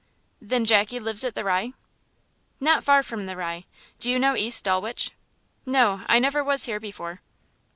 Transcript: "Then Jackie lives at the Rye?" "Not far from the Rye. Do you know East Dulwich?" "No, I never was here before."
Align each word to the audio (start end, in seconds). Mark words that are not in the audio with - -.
"Then 0.41 0.65
Jackie 0.65 0.99
lives 0.99 1.23
at 1.23 1.35
the 1.35 1.43
Rye?" 1.43 1.73
"Not 2.59 2.83
far 2.83 3.03
from 3.03 3.27
the 3.27 3.35
Rye. 3.37 3.65
Do 3.99 4.09
you 4.09 4.17
know 4.17 4.35
East 4.35 4.63
Dulwich?" 4.65 5.11
"No, 5.63 6.01
I 6.07 6.17
never 6.17 6.43
was 6.43 6.63
here 6.65 6.79
before." 6.79 7.21